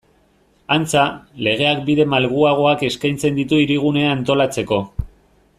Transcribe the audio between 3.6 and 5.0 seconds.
Hirigunea antolatzeko.